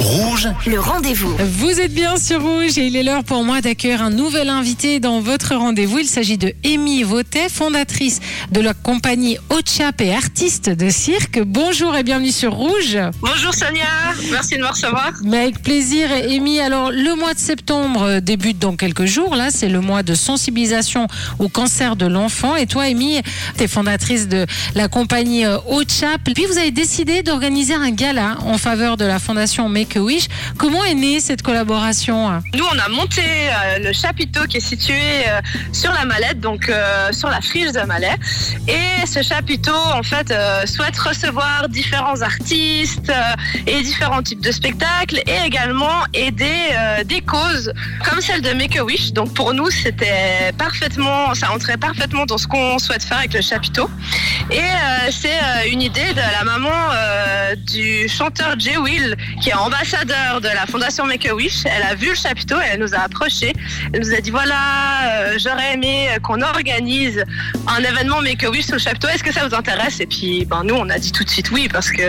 [0.00, 1.36] Rouge, Le rendez-vous.
[1.38, 4.98] Vous êtes bien sur Rouge et il est l'heure pour moi d'accueillir un nouvel invité
[4.98, 5.98] dans votre rendez-vous.
[5.98, 11.40] Il s'agit de Amy Vautet, fondatrice de la compagnie Ochap et artiste de cirque.
[11.44, 12.98] Bonjour et bienvenue sur Rouge.
[13.20, 13.84] Bonjour Sonia,
[14.30, 15.12] merci de me recevoir.
[15.22, 16.60] Mais avec plaisir, Amy.
[16.60, 19.36] Alors, le mois de septembre euh, débute dans quelques jours.
[19.36, 21.08] Là, c'est le mois de sensibilisation
[21.38, 22.56] au cancer de l'enfant.
[22.56, 23.20] Et toi, Amy,
[23.58, 26.22] tu es fondatrice de la compagnie euh, Ochap.
[26.34, 30.28] Puis, vous avez décidé d'organiser un gala en faveur de la fondation Make-A-Wish.
[30.56, 34.94] Comment est née cette collaboration Nous, on a monté euh, le chapiteau qui est situé
[35.26, 35.40] euh,
[35.72, 38.16] sur la mallette, donc euh, sur la friche de Malais.
[38.68, 40.32] Et ce chapiteau, en fait,
[40.66, 43.12] souhaite recevoir différents artistes
[43.66, 46.70] et différents types de spectacles et également aider
[47.04, 47.72] des causes
[48.04, 49.12] comme celle de Make-A-Wish.
[49.12, 53.40] Donc pour nous, c'était parfaitement, ça entrait parfaitement dans ce qu'on souhaite faire avec le
[53.40, 53.90] chapiteau.
[54.50, 54.70] Et
[55.10, 56.70] c'est une idée de la maman
[57.66, 61.64] du chanteur Jay Will, qui est ambassadeur de la fondation Make-A-Wish.
[61.64, 63.54] Elle a vu le chapiteau et elle nous a approchés.
[63.92, 64.54] Elle nous a dit voilà,
[65.04, 67.24] euh, j'aurais aimé qu'on organise
[67.66, 69.08] un événement Make-A-Wish sur le chapiteau.
[69.08, 70.00] Est-ce que ça vous intéresse?
[70.00, 72.02] Et puis ben, nous, on a dit tout de suite oui, parce que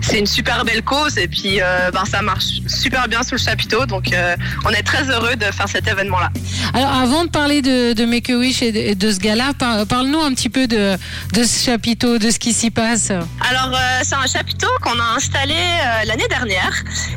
[0.00, 3.40] c'est une super belle cause et puis euh, ben, ça marche super bien sous le
[3.40, 3.84] chapiteau.
[3.86, 6.30] Donc euh, on est très heureux de faire cet événement-là.
[6.74, 10.20] Alors, avant de parler de, de Make-A-Wish et de, et de ce gala, par- parle-nous
[10.20, 10.96] un petit peu de,
[11.32, 13.10] de ce chapiteau, de ce qui s'y passe.
[13.10, 16.72] Alors, euh, c'est un chapiteau qu'on a installé euh, l'année dernière.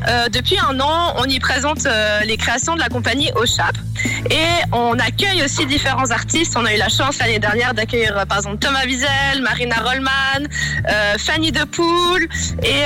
[0.08, 3.76] Euh, depuis un an, on y présente euh, les créations de la compagnie Ochap.
[4.30, 6.56] Et on accueille aussi différents artistes.
[6.56, 10.48] On a eu la chance l'année dernière d'accueillir euh, par exemple Thomas Wiesel, Marina Rollman,
[11.18, 12.26] Fanny Depoule.
[12.62, 12.82] Et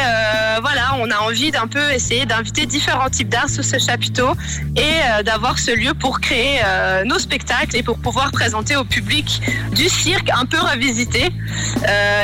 [0.61, 4.33] voilà, on a envie d'un peu essayer d'inviter différents types d'art sur ce chapiteau
[4.77, 6.61] et d'avoir ce lieu pour créer
[7.05, 9.41] nos spectacles et pour pouvoir présenter au public
[9.73, 11.31] du cirque un peu revisité.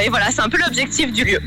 [0.04, 1.40] Et voilà, c'est un peu l'objectif du lieu.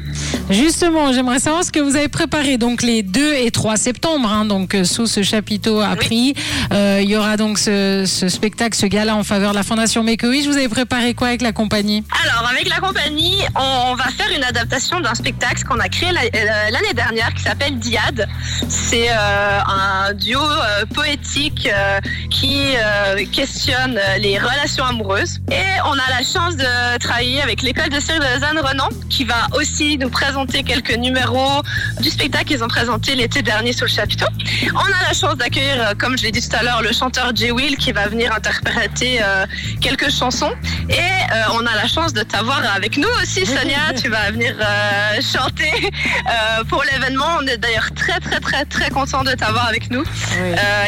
[0.50, 4.46] Justement, j'aimerais savoir ce que vous avez préparé donc les 2 et 3 septembre, hein,
[4.46, 6.36] donc euh, sous ce chapiteau à prix.
[6.72, 10.04] Euh, il y aura donc ce, ce spectacle, ce gala en faveur de la Fondation
[10.04, 10.46] Make-A-Wish.
[10.46, 12.04] Vous avez préparé quoi avec la compagnie?
[12.24, 16.70] Alors, avec la compagnie, on va faire une adaptation d'un spectacle qu'on a créé euh,
[16.70, 18.28] l'année dernière qui s'appelle Diade.
[18.70, 21.68] C'est euh, un duo euh, poétique
[22.30, 22.76] qui
[23.32, 25.40] questionne les relations amoureuses.
[25.52, 29.24] Et on a la chance de travailler avec l'école de cirque de Lausanne Renan qui
[29.24, 31.62] va aussi nous présenter quelques numéros
[32.02, 34.26] du spectacle qu'ils ont présenté l'été dernier sur le chapiteau.
[34.74, 37.32] On a la chance d'accueillir, euh, comme je l'ai dit tout à l'heure, le chanteur
[37.34, 39.46] Jay Will qui va venir interpréter euh,
[39.82, 40.52] quelques chansons.
[40.90, 43.94] Et euh, on a la chance de t'avoir avec nous aussi, Sonia.
[44.02, 45.72] tu vas venir euh, chanter
[46.70, 47.38] pour l'événement.
[47.40, 50.04] On est d'ailleurs très, très, très, très content de t'avoir avec nous.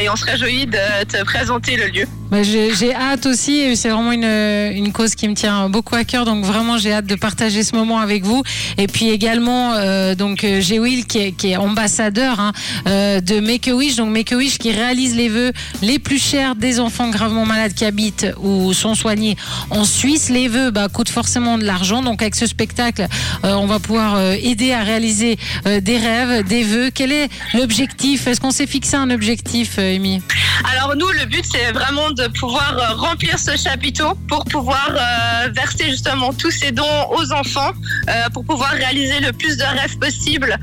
[0.01, 2.16] Et on se réjouit de te présenter le lieu.
[2.29, 6.25] Bah, J'ai hâte aussi, c'est vraiment une, une cause qui me tient beaucoup à cœur,
[6.25, 8.43] donc vraiment j'ai hâte de partager ce moment avec vous.
[8.77, 12.51] Et puis également, euh, donc euh, j'ai Will qui est, qui est ambassadeur hein,
[12.87, 15.51] euh, de Make-A-Wish, donc Make-A-Wish qui réalise les vœux
[15.81, 19.37] les plus chers des enfants gravement malades qui habitent ou sont soignés
[19.69, 20.29] en Suisse.
[20.29, 23.07] Les vœux bah, coûtent forcément de l'argent, donc avec ce spectacle,
[23.45, 26.89] euh, on va pouvoir euh, aider à réaliser euh, des rêves, des vœux.
[26.93, 28.27] Quel est l'objectif?
[28.27, 30.21] Est-ce qu'on s'est fixé un objectif, Amy?
[30.65, 35.49] Alors nous, le but, c'est vraiment de pouvoir euh, remplir ce chapiteau pour pouvoir euh,
[35.53, 37.71] verser justement tous ces dons aux enfants,
[38.09, 40.57] euh, pour pouvoir réaliser le plus de rêves possible.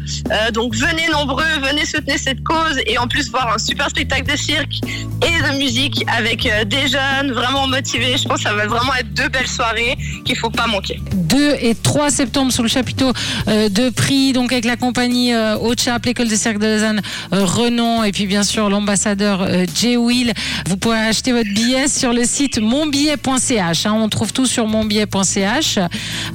[0.53, 4.37] Donc venez nombreux, venez soutenir cette cause et en plus voir un super spectacle de
[4.37, 8.17] cirque et de musique avec des jeunes vraiment motivés.
[8.17, 11.01] Je pense que ça va vraiment être deux belles soirées qu'il faut pas manquer.
[11.15, 13.13] 2 et 3 septembre sous le chapiteau
[13.49, 17.01] euh, de prix, donc avec la compagnie euh, Haute-Chape, l'école de cirque de Lausanne,
[17.33, 20.33] euh, Renan, et puis bien sûr l'ambassadeur Jay Will.
[20.69, 23.87] Vous pouvez acheter votre billet sur le site monbillet.ch.
[23.87, 23.93] hein.
[23.95, 25.79] on trouve tout sur monbillet.ch.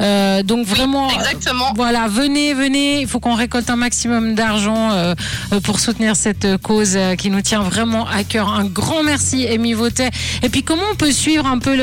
[0.01, 1.73] Euh, donc vraiment, Exactement.
[1.75, 3.01] voilà, venez, venez.
[3.01, 5.13] Il faut qu'on récolte un maximum d'argent euh,
[5.63, 8.53] pour soutenir cette cause euh, qui nous tient vraiment à cœur.
[8.53, 10.09] Un grand merci, Amy Vautet.
[10.44, 11.75] Et puis, comment on peut suivre un peu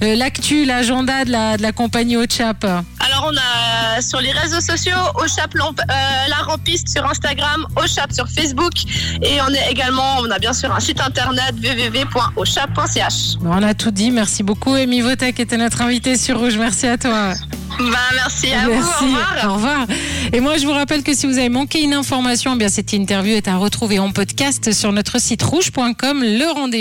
[0.00, 4.96] l'actu, l'agenda de la, de la compagnie Haute-Chape Alors on a sur les réseaux sociaux
[5.16, 5.94] Ochap Lamp- euh,
[6.28, 8.72] la rampiste sur Instagram, Ochap sur Facebook
[9.22, 13.36] et on est également, on a bien sûr un site internet www.ochap.ch.
[13.44, 14.10] On a tout dit.
[14.10, 15.02] Merci beaucoup, Amy
[15.34, 16.56] qui était notre invitée sur Rouge.
[16.58, 17.34] Merci à toi.
[17.78, 19.34] Bah merci à vous, au revoir.
[19.46, 19.86] Au revoir.
[20.32, 22.92] Et moi, je vous rappelle que si vous avez manqué une information, eh bien cette
[22.92, 26.20] interview est à retrouver en podcast sur notre site rouge.com.
[26.22, 26.72] Le rendez-vous.